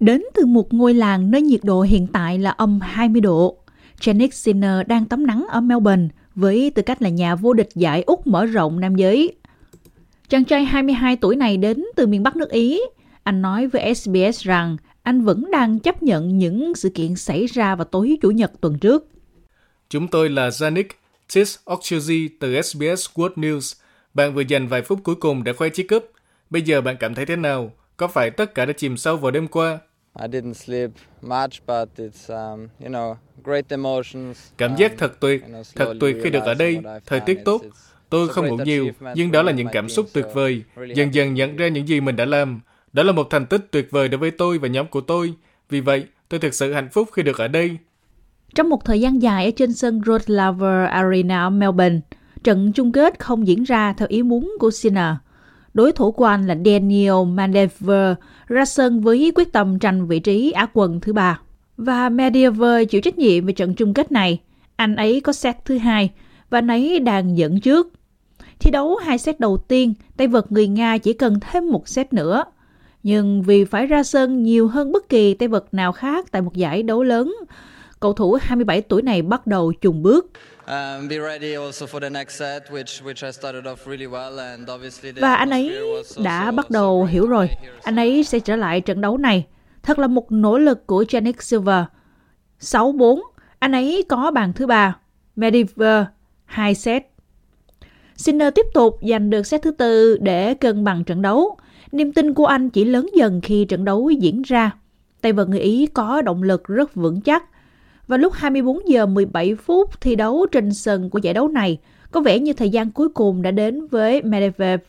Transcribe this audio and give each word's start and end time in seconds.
Đến 0.00 0.22
từ 0.34 0.46
một 0.46 0.74
ngôi 0.74 0.94
làng 0.94 1.30
nơi 1.30 1.42
nhiệt 1.42 1.60
độ 1.62 1.82
hiện 1.82 2.06
tại 2.06 2.38
là 2.38 2.50
âm 2.50 2.80
20 2.80 3.20
độ, 3.20 3.56
Janet 4.00 4.28
Sinner 4.30 4.86
đang 4.86 5.04
tắm 5.04 5.26
nắng 5.26 5.46
ở 5.50 5.60
Melbourne 5.60 6.08
với 6.34 6.72
tư 6.74 6.82
cách 6.82 7.02
là 7.02 7.08
nhà 7.08 7.34
vô 7.34 7.52
địch 7.52 7.68
giải 7.74 8.02
Úc 8.02 8.26
mở 8.26 8.46
rộng 8.46 8.80
nam 8.80 8.96
giới. 8.96 9.34
Chàng 10.28 10.44
trai 10.44 10.64
22 10.64 11.16
tuổi 11.16 11.36
này 11.36 11.56
đến 11.56 11.84
từ 11.96 12.06
miền 12.06 12.22
Bắc 12.22 12.36
nước 12.36 12.50
Ý. 12.50 12.80
Anh 13.22 13.42
nói 13.42 13.66
với 13.66 13.94
SBS 13.94 14.42
rằng 14.42 14.76
anh 15.02 15.22
vẫn 15.24 15.50
đang 15.50 15.78
chấp 15.78 16.02
nhận 16.02 16.38
những 16.38 16.74
sự 16.74 16.90
kiện 16.90 17.16
xảy 17.16 17.46
ra 17.46 17.74
vào 17.74 17.84
tối 17.84 18.18
Chủ 18.22 18.30
nhật 18.30 18.52
tuần 18.60 18.78
trước. 18.78 19.08
Chúng 19.90 20.08
tôi 20.08 20.28
là 20.28 20.48
Janik 20.48 20.88
Tis 21.34 21.56
Okchuzi 21.64 22.28
từ 22.40 22.62
SBS 22.62 23.06
World 23.14 23.34
News. 23.34 23.74
Bạn 24.14 24.34
vừa 24.34 24.42
dành 24.48 24.68
vài 24.68 24.82
phút 24.82 24.98
cuối 25.02 25.14
cùng 25.14 25.44
để 25.44 25.52
khoe 25.52 25.68
chiếc 25.68 25.88
cúp. 25.88 26.10
Bây 26.50 26.62
giờ 26.62 26.80
bạn 26.80 26.96
cảm 27.00 27.14
thấy 27.14 27.26
thế 27.26 27.36
nào? 27.36 27.72
Có 27.96 28.08
phải 28.08 28.30
tất 28.30 28.54
cả 28.54 28.64
đã 28.64 28.72
chìm 28.72 28.96
sâu 28.96 29.16
vào 29.16 29.30
đêm 29.30 29.48
qua? 29.48 29.78
I 30.20 30.28
didn't 30.28 30.54
sleep 30.54 30.90
much, 31.22 31.52
but 31.66 31.88
it's 31.96 32.28
um, 32.28 32.68
you 32.80 32.88
know 32.88 33.14
great 33.44 33.68
emotions. 33.68 34.38
Cảm 34.58 34.76
giác 34.76 34.92
thật 34.98 35.20
tuyệt, 35.20 35.44
thật 35.74 35.94
tuyệt 36.00 36.16
khi 36.24 36.30
được 36.30 36.42
ở 36.44 36.54
đây, 36.54 36.78
thời 37.06 37.20
tiết 37.20 37.44
tốt. 37.44 37.62
Tôi 38.10 38.28
không 38.28 38.48
ngủ 38.48 38.56
nhiều, 38.56 38.90
nhưng 39.14 39.32
đó 39.32 39.42
là 39.42 39.52
những 39.52 39.68
cảm 39.72 39.88
xúc 39.88 40.06
tuyệt 40.12 40.26
vời. 40.34 40.62
Dần 40.94 41.14
dần 41.14 41.34
nhận 41.34 41.56
ra 41.56 41.68
những 41.68 41.88
gì 41.88 42.00
mình 42.00 42.16
đã 42.16 42.24
làm. 42.24 42.60
Đó 42.92 43.02
là 43.02 43.12
một 43.12 43.30
thành 43.30 43.46
tích 43.46 43.66
tuyệt 43.70 43.90
vời 43.90 44.08
đối 44.08 44.18
với 44.18 44.30
tôi 44.30 44.58
và 44.58 44.68
nhóm 44.68 44.86
của 44.86 45.00
tôi. 45.00 45.34
Vì 45.68 45.80
vậy, 45.80 46.06
tôi 46.28 46.40
thực 46.40 46.54
sự 46.54 46.72
hạnh 46.72 46.88
phúc 46.92 47.08
khi 47.12 47.22
được 47.22 47.38
ở 47.38 47.48
đây. 47.48 47.76
Trong 48.54 48.68
một 48.68 48.84
thời 48.84 49.00
gian 49.00 49.22
dài 49.22 49.44
ở 49.44 49.50
trên 49.56 49.72
sân 49.72 50.00
Rod 50.06 50.22
Laver 50.26 50.88
Arena 50.88 51.42
ở 51.42 51.50
Melbourne, 51.50 52.00
trận 52.44 52.72
chung 52.72 52.92
kết 52.92 53.18
không 53.18 53.46
diễn 53.46 53.62
ra 53.62 53.92
theo 53.92 54.08
ý 54.08 54.22
muốn 54.22 54.52
của 54.60 54.70
Sinner. 54.70 55.14
Đối 55.74 55.92
thủ 55.92 56.12
của 56.12 56.24
anh 56.24 56.46
là 56.46 56.56
Daniel 56.64 57.24
Medvedev 57.26 57.90
ra 58.48 58.64
sân 58.64 59.00
với 59.00 59.32
quyết 59.34 59.52
tâm 59.52 59.78
tranh 59.78 60.06
vị 60.06 60.18
trí 60.18 60.50
Á 60.50 60.66
quân 60.72 61.00
thứ 61.00 61.12
ba. 61.12 61.40
Và 61.76 62.08
Medvedev 62.08 62.62
chịu 62.90 63.00
trách 63.00 63.18
nhiệm 63.18 63.46
về 63.46 63.52
trận 63.52 63.74
chung 63.74 63.94
kết 63.94 64.12
này. 64.12 64.40
Anh 64.76 64.96
ấy 64.96 65.20
có 65.20 65.32
set 65.32 65.56
thứ 65.64 65.78
hai 65.78 66.10
và 66.50 66.58
anh 66.58 66.68
ấy 66.68 66.98
đang 66.98 67.38
dẫn 67.38 67.60
trước. 67.60 67.92
Thi 68.58 68.70
đấu 68.70 68.96
hai 68.96 69.18
set 69.18 69.40
đầu 69.40 69.56
tiên, 69.56 69.94
tay 70.16 70.26
vợt 70.26 70.52
người 70.52 70.68
Nga 70.68 70.98
chỉ 70.98 71.12
cần 71.12 71.40
thêm 71.40 71.68
một 71.68 71.88
set 71.88 72.12
nữa. 72.12 72.44
Nhưng 73.02 73.42
vì 73.42 73.64
phải 73.64 73.86
ra 73.86 74.02
sân 74.02 74.42
nhiều 74.42 74.68
hơn 74.68 74.92
bất 74.92 75.08
kỳ 75.08 75.34
tay 75.34 75.48
vợt 75.48 75.64
nào 75.72 75.92
khác 75.92 76.26
tại 76.30 76.42
một 76.42 76.54
giải 76.54 76.82
đấu 76.82 77.02
lớn, 77.02 77.34
cầu 78.00 78.12
thủ 78.12 78.38
27 78.40 78.82
tuổi 78.82 79.02
này 79.02 79.22
bắt 79.22 79.46
đầu 79.46 79.72
chùng 79.80 80.02
bước. 80.02 80.30
Và 85.16 85.34
anh 85.34 85.50
ấy 85.50 85.78
đã 86.24 86.50
bắt 86.50 86.70
đầu 86.70 87.04
hiểu 87.04 87.26
rồi, 87.26 87.48
anh 87.82 87.96
ấy 87.96 88.24
sẽ 88.24 88.40
trở 88.40 88.56
lại 88.56 88.80
trận 88.80 89.00
đấu 89.00 89.16
này. 89.16 89.46
Thật 89.82 89.98
là 89.98 90.06
một 90.06 90.32
nỗ 90.32 90.58
lực 90.58 90.86
của 90.86 91.02
Janik 91.02 91.32
Silver. 91.38 91.84
6-4, 92.60 93.20
anh 93.58 93.72
ấy 93.72 94.04
có 94.08 94.30
bàn 94.30 94.52
thứ 94.52 94.66
ba. 94.66 94.96
Mediver, 95.36 96.04
2 96.44 96.74
set. 96.74 97.02
Sinner 98.16 98.54
tiếp 98.54 98.66
tục 98.74 98.98
giành 99.10 99.30
được 99.30 99.46
set 99.46 99.62
thứ 99.62 99.70
tư 99.70 100.18
để 100.20 100.54
cân 100.54 100.84
bằng 100.84 101.04
trận 101.04 101.22
đấu. 101.22 101.56
Niềm 101.92 102.12
tin 102.12 102.34
của 102.34 102.46
anh 102.46 102.70
chỉ 102.70 102.84
lớn 102.84 103.08
dần 103.16 103.40
khi 103.40 103.64
trận 103.64 103.84
đấu 103.84 104.10
diễn 104.10 104.42
ra. 104.42 104.70
Tay 105.20 105.32
vợt 105.32 105.48
người 105.48 105.60
Ý 105.60 105.86
có 105.86 106.22
động 106.22 106.42
lực 106.42 106.64
rất 106.64 106.94
vững 106.94 107.20
chắc 107.20 107.44
và 108.10 108.16
lúc 108.16 108.32
24 108.32 108.88
giờ 108.88 109.06
17 109.06 109.54
phút 109.54 110.00
thi 110.00 110.16
đấu 110.16 110.46
trên 110.52 110.74
sân 110.74 111.10
của 111.10 111.18
giải 111.18 111.34
đấu 111.34 111.48
này, 111.48 111.78
có 112.10 112.20
vẻ 112.20 112.38
như 112.38 112.52
thời 112.52 112.70
gian 112.70 112.90
cuối 112.90 113.08
cùng 113.08 113.42
đã 113.42 113.50
đến 113.50 113.86
với 113.86 114.22
Medvedev. 114.22 114.80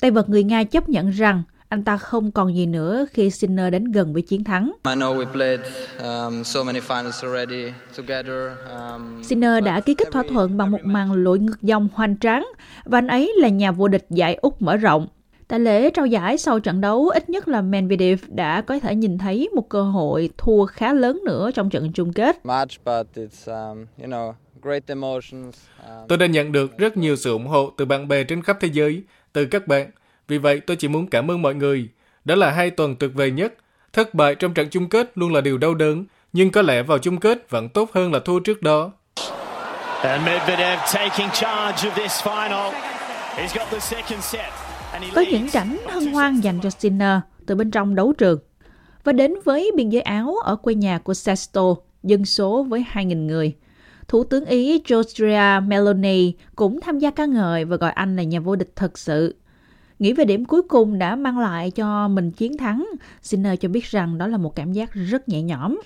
Tay 0.00 0.10
vợt 0.10 0.28
người 0.28 0.44
Nga 0.44 0.64
chấp 0.64 0.88
nhận 0.88 1.10
rằng 1.10 1.42
anh 1.68 1.84
ta 1.84 1.96
không 1.96 2.30
còn 2.30 2.56
gì 2.56 2.66
nữa 2.66 3.06
khi 3.12 3.30
Sinner 3.30 3.72
đến 3.72 3.84
gần 3.84 4.12
với 4.12 4.22
chiến 4.22 4.44
thắng. 4.44 4.72
Um, 6.02 6.42
um, 8.70 9.22
Sinner 9.22 9.64
đã 9.64 9.80
ký 9.80 9.94
kết 9.94 10.08
thỏa 10.12 10.22
thuận 10.28 10.56
bằng 10.56 10.70
một 10.70 10.84
màn 10.84 11.12
lội 11.12 11.38
ngược 11.38 11.62
dòng 11.62 11.88
hoành 11.94 12.18
tráng 12.18 12.46
và 12.84 12.98
anh 12.98 13.08
ấy 13.08 13.32
là 13.36 13.48
nhà 13.48 13.72
vô 13.72 13.88
địch 13.88 14.06
giải 14.10 14.34
Úc 14.34 14.62
mở 14.62 14.76
rộng. 14.76 15.06
Tại 15.50 15.60
lễ 15.60 15.90
trao 15.90 16.06
giải 16.06 16.38
sau 16.38 16.60
trận 16.60 16.80
đấu, 16.80 17.08
ít 17.08 17.30
nhất 17.30 17.48
là 17.48 17.60
Medvedev 17.60 18.18
đã 18.28 18.60
có 18.60 18.78
thể 18.78 18.94
nhìn 18.94 19.18
thấy 19.18 19.48
một 19.54 19.68
cơ 19.68 19.82
hội 19.82 20.30
thua 20.38 20.66
khá 20.66 20.92
lớn 20.92 21.20
nữa 21.24 21.50
trong 21.54 21.70
trận 21.70 21.92
chung 21.92 22.12
kết. 22.12 22.36
Um, 22.42 23.86
um, 23.98 25.50
tôi 26.08 26.18
đã 26.18 26.26
nhận 26.26 26.52
được 26.52 26.78
rất 26.78 26.96
nhiều 26.96 27.16
sự 27.16 27.32
ủng 27.32 27.46
hộ 27.46 27.72
từ 27.76 27.84
bạn 27.84 28.08
bè 28.08 28.24
trên 28.24 28.42
khắp 28.42 28.56
thế 28.60 28.68
giới, 28.72 29.02
từ 29.32 29.46
các 29.46 29.66
bạn. 29.66 29.90
Vì 30.28 30.38
vậy, 30.38 30.60
tôi 30.60 30.76
chỉ 30.76 30.88
muốn 30.88 31.06
cảm 31.06 31.30
ơn 31.30 31.42
mọi 31.42 31.54
người. 31.54 31.88
Đó 32.24 32.34
là 32.34 32.50
hai 32.50 32.70
tuần 32.70 32.96
tuyệt 32.96 33.10
vời 33.14 33.30
nhất. 33.30 33.54
Thất 33.92 34.14
bại 34.14 34.34
trong 34.34 34.54
trận 34.54 34.68
chung 34.70 34.88
kết 34.88 35.10
luôn 35.14 35.32
là 35.32 35.40
điều 35.40 35.58
đau 35.58 35.74
đớn, 35.74 36.04
nhưng 36.32 36.50
có 36.50 36.62
lẽ 36.62 36.82
vào 36.82 36.98
chung 36.98 37.20
kết 37.20 37.50
vẫn 37.50 37.68
tốt 37.68 37.90
hơn 37.92 38.12
là 38.12 38.18
thua 38.18 38.40
trước 38.40 38.62
đó. 38.62 38.92
And 40.02 40.26
Medvedev 40.26 40.78
taking 40.94 41.30
charge 41.32 41.88
of 41.88 41.94
this 41.96 42.22
final. 42.22 42.72
He's 43.36 43.58
got 43.58 43.70
the 43.70 43.78
second 43.78 44.24
set. 44.24 44.69
Có 45.14 45.24
những 45.30 45.48
cảnh 45.52 45.76
hân 45.88 46.06
hoan 46.06 46.40
dành 46.40 46.60
cho 46.62 46.70
Sinner 46.70 47.18
từ 47.46 47.54
bên 47.54 47.70
trong 47.70 47.94
đấu 47.94 48.12
trường. 48.12 48.38
Và 49.04 49.12
đến 49.12 49.34
với 49.44 49.70
biên 49.76 49.88
giới 49.88 50.02
Áo 50.02 50.36
ở 50.44 50.56
quê 50.56 50.74
nhà 50.74 50.98
của 50.98 51.14
Sesto, 51.14 51.74
dân 52.02 52.24
số 52.24 52.62
với 52.62 52.84
2.000 52.92 53.26
người. 53.26 53.56
Thủ 54.08 54.24
tướng 54.24 54.44
Ý 54.44 54.82
Giorgia 54.88 55.60
Meloni 55.60 56.32
cũng 56.56 56.80
tham 56.80 56.98
gia 56.98 57.10
ca 57.10 57.26
ngợi 57.26 57.64
và 57.64 57.76
gọi 57.76 57.90
anh 57.90 58.16
là 58.16 58.22
nhà 58.22 58.40
vô 58.40 58.56
địch 58.56 58.72
thật 58.76 58.98
sự. 58.98 59.34
Nghĩ 59.98 60.12
về 60.12 60.24
điểm 60.24 60.44
cuối 60.44 60.62
cùng 60.62 60.98
đã 60.98 61.16
mang 61.16 61.38
lại 61.38 61.70
cho 61.70 62.08
mình 62.08 62.30
chiến 62.30 62.58
thắng, 62.58 62.88
Sinner 63.22 63.58
cho 63.60 63.68
biết 63.68 63.84
rằng 63.84 64.18
đó 64.18 64.26
là 64.26 64.36
một 64.36 64.56
cảm 64.56 64.72
giác 64.72 64.92
rất 64.92 65.28
nhẹ 65.28 65.42
nhõm. 65.42 65.80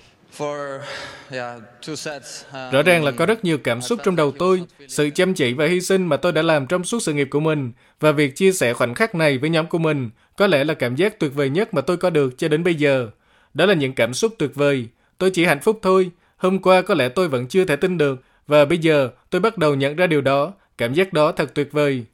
Rõ 2.71 2.81
ràng 2.85 3.03
là 3.03 3.11
có 3.11 3.25
rất 3.25 3.45
nhiều 3.45 3.57
cảm 3.57 3.81
xúc 3.81 3.99
trong 4.03 4.15
đầu 4.15 4.31
tôi, 4.31 4.63
sự 4.87 5.09
chăm 5.09 5.33
chỉ 5.33 5.53
và 5.53 5.65
hy 5.65 5.81
sinh 5.81 6.07
mà 6.07 6.17
tôi 6.17 6.31
đã 6.31 6.41
làm 6.41 6.67
trong 6.67 6.83
suốt 6.83 6.99
sự 6.99 7.13
nghiệp 7.13 7.27
của 7.31 7.39
mình, 7.39 7.71
và 7.99 8.11
việc 8.11 8.35
chia 8.35 8.51
sẻ 8.51 8.73
khoảnh 8.73 8.93
khắc 8.95 9.15
này 9.15 9.37
với 9.37 9.49
nhóm 9.49 9.67
của 9.67 9.77
mình 9.77 10.09
có 10.37 10.47
lẽ 10.47 10.63
là 10.63 10.73
cảm 10.73 10.95
giác 10.95 11.19
tuyệt 11.19 11.33
vời 11.35 11.49
nhất 11.49 11.73
mà 11.73 11.81
tôi 11.81 11.97
có 11.97 12.09
được 12.09 12.37
cho 12.37 12.47
đến 12.47 12.63
bây 12.63 12.75
giờ. 12.75 13.09
Đó 13.53 13.65
là 13.65 13.73
những 13.73 13.93
cảm 13.93 14.13
xúc 14.13 14.33
tuyệt 14.37 14.55
vời. 14.55 14.87
Tôi 15.17 15.29
chỉ 15.29 15.45
hạnh 15.45 15.59
phúc 15.61 15.79
thôi. 15.81 16.11
Hôm 16.37 16.59
qua 16.61 16.81
có 16.81 16.93
lẽ 16.93 17.09
tôi 17.09 17.27
vẫn 17.27 17.47
chưa 17.47 17.65
thể 17.65 17.75
tin 17.75 17.97
được, 17.97 18.21
và 18.47 18.65
bây 18.65 18.77
giờ 18.77 19.09
tôi 19.29 19.41
bắt 19.41 19.57
đầu 19.57 19.75
nhận 19.75 19.95
ra 19.95 20.07
điều 20.07 20.21
đó. 20.21 20.53
Cảm 20.77 20.93
giác 20.93 21.13
đó 21.13 21.31
thật 21.31 21.53
tuyệt 21.53 21.71
vời. 21.71 22.05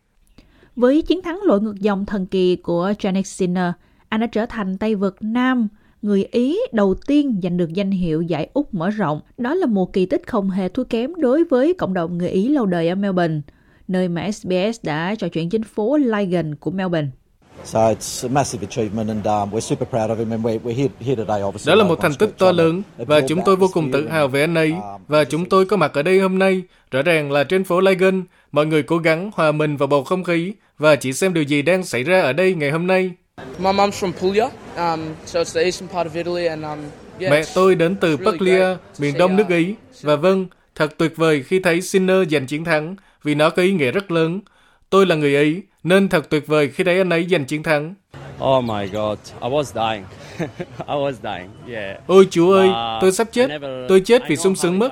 Với 0.75 1.01
chiến 1.01 1.21
thắng 1.21 1.39
lội 1.43 1.61
ngược 1.61 1.79
dòng 1.79 2.05
thần 2.05 2.25
kỳ 2.25 2.55
của 2.55 2.93
Janik 2.99 3.23
Sinner, 3.23 3.71
anh 4.09 4.21
đã 4.21 4.27
trở 4.27 4.45
thành 4.45 4.77
tay 4.77 4.95
vợt 4.95 5.13
nam 5.21 5.67
người 6.01 6.25
Ý 6.31 6.59
đầu 6.71 6.95
tiên 7.07 7.39
giành 7.43 7.57
được 7.57 7.73
danh 7.73 7.91
hiệu 7.91 8.21
giải 8.21 8.49
Úc 8.53 8.73
mở 8.73 8.89
rộng. 8.89 9.21
Đó 9.37 9.53
là 9.53 9.65
một 9.65 9.93
kỳ 9.93 10.05
tích 10.05 10.27
không 10.27 10.49
hề 10.49 10.69
thua 10.69 10.83
kém 10.83 11.15
đối 11.15 11.43
với 11.43 11.73
cộng 11.73 11.93
đồng 11.93 12.17
người 12.17 12.29
Ý 12.29 12.47
lâu 12.47 12.65
đời 12.65 12.89
ở 12.89 12.95
Melbourne, 12.95 13.41
nơi 13.87 14.07
mà 14.07 14.31
SBS 14.31 14.83
đã 14.83 15.15
trò 15.15 15.27
chuyện 15.27 15.49
trên 15.49 15.63
phố 15.63 15.97
Lygon 15.97 16.55
của 16.55 16.71
Melbourne. 16.71 17.07
Đó 21.65 21.75
là 21.75 21.83
một 21.83 22.01
thành 22.01 22.13
tích 22.19 22.29
to 22.37 22.51
lớn 22.51 22.81
và 22.97 23.21
chúng 23.21 23.39
tôi 23.45 23.55
vô 23.55 23.67
cùng 23.73 23.91
tự 23.91 24.07
hào 24.07 24.27
về 24.27 24.41
anh 24.41 24.55
ấy 24.55 24.71
um, 24.71 25.01
và 25.07 25.23
chúng 25.23 25.49
tôi 25.49 25.65
có 25.65 25.77
mặt 25.77 25.93
ở 25.93 26.03
đây 26.03 26.19
hôm 26.19 26.39
nay. 26.39 26.61
Rõ 26.91 27.01
ràng 27.01 27.31
là 27.31 27.43
trên 27.43 27.63
phố 27.63 27.79
Lygon, 27.79 28.23
mọi 28.51 28.65
người 28.65 28.83
cố 28.83 28.97
gắng 28.97 29.31
hòa 29.33 29.51
mình 29.51 29.77
vào 29.77 29.87
bầu 29.87 30.03
không 30.03 30.23
khí 30.23 30.53
và 30.77 30.95
chỉ 30.95 31.13
xem 31.13 31.33
điều 31.33 31.43
gì 31.43 31.61
đang 31.61 31.83
xảy 31.83 32.03
ra 32.03 32.21
ở 32.21 32.33
đây 32.33 32.55
ngày 32.55 32.71
hôm 32.71 32.87
nay. 32.87 33.11
My 33.59 33.71
mom's 33.71 33.99
from 33.99 34.13
Puglia, 34.13 34.49
um, 34.75 35.15
so 35.25 35.41
it's 35.41 35.53
the 35.53 35.63
eastern 35.65 35.87
part 35.87 36.07
of 36.07 36.15
Italy, 36.15 36.47
and 36.47 36.63
um, 36.63 36.79
yeah, 37.19 37.31
Mẹ 37.31 37.43
tôi 37.55 37.75
đến 37.75 37.95
từ 37.95 38.17
Puglia, 38.17 38.65
miền 38.99 39.17
đông 39.17 39.35
nước 39.35 39.47
Ý. 39.49 39.75
Và 40.01 40.15
vâng, 40.15 40.47
thật 40.75 40.97
tuyệt 40.97 41.13
vời 41.15 41.43
khi 41.43 41.59
thấy 41.59 41.81
Sinner 41.81 42.31
giành 42.31 42.47
chiến 42.47 42.63
thắng, 42.63 42.95
vì 43.23 43.35
nó 43.35 43.49
có 43.49 43.61
ý 43.61 43.71
nghĩa 43.71 43.91
rất 43.91 44.11
lớn. 44.11 44.39
Tôi 44.89 45.05
là 45.05 45.15
người 45.15 45.43
Ý, 45.43 45.61
nên 45.83 46.09
thật 46.09 46.29
tuyệt 46.29 46.47
vời 46.47 46.69
khi 46.69 46.83
thấy 46.83 46.97
anh 46.97 47.09
ấy 47.09 47.27
giành 47.29 47.45
chiến 47.45 47.63
thắng. 47.63 47.93
Oh 48.43 48.63
my 48.63 48.87
God, 48.87 49.19
I 49.41 49.49
was 49.49 49.63
dying. 49.73 50.05
I 50.87 50.95
was 50.95 51.13
dying, 51.23 51.49
yeah. 51.67 51.99
Ôi 52.07 52.27
Chúa 52.31 52.53
ơi, 52.53 52.69
tôi 53.01 53.11
sắp 53.11 53.27
chết. 53.31 53.47
Tôi 53.89 54.01
chết 54.05 54.21
vì 54.27 54.35
sung 54.35 54.55
sướng 54.55 54.79
mất. 54.79 54.91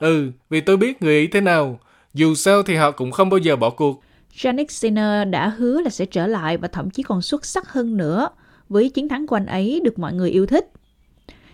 Ừ, 0.00 0.30
vì 0.50 0.60
tôi 0.60 0.76
biết 0.76 1.02
người 1.02 1.18
Ý 1.18 1.26
thế 1.26 1.40
nào. 1.40 1.80
Dù 2.14 2.34
sao 2.34 2.62
thì 2.62 2.76
họ 2.76 2.90
cũng 2.90 3.12
không 3.12 3.30
bao 3.30 3.38
giờ 3.38 3.56
bỏ 3.56 3.70
cuộc. 3.70 4.02
Janik 4.34 4.66
Sinner 4.68 5.28
đã 5.30 5.48
hứa 5.48 5.80
là 5.80 5.90
sẽ 5.90 6.06
trở 6.06 6.26
lại 6.26 6.56
và 6.56 6.68
thậm 6.68 6.90
chí 6.90 7.02
còn 7.02 7.22
xuất 7.22 7.46
sắc 7.46 7.68
hơn 7.68 7.96
nữa 7.96 8.28
với 8.68 8.90
chiến 8.90 9.08
thắng 9.08 9.26
của 9.26 9.36
anh 9.36 9.46
ấy 9.46 9.80
được 9.84 9.98
mọi 9.98 10.12
người 10.12 10.30
yêu 10.30 10.46
thích. 10.46 10.70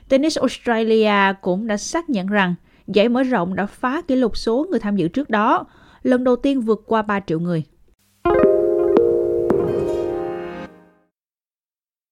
Tennis 0.08 0.38
Australia 0.38 1.34
cũng 1.40 1.67
đã 1.67 1.76
xác 1.76 2.11
nhận 2.11 2.26
rằng 2.26 2.55
giải 2.87 3.08
mở 3.08 3.23
rộng 3.23 3.55
đã 3.55 3.67
phá 3.67 4.00
kỷ 4.00 4.17
lục 4.17 4.37
số 4.37 4.67
người 4.70 4.81
tham 4.81 4.96
dự 4.96 5.08
trước 5.08 5.31
đó, 5.31 5.64
lần 6.02 6.25
đầu 6.25 6.37
tiên 6.37 6.61
vượt 6.61 6.82
qua 6.87 7.02
3 7.02 7.20
triệu 7.20 7.40
người. 7.40 7.64